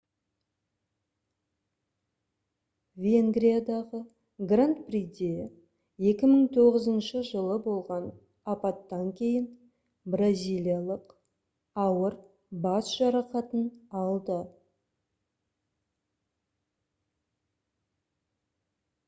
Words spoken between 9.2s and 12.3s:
кейін бразилиялық ауыр